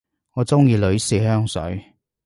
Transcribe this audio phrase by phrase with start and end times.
[0.33, 1.93] 我鍾意女士香水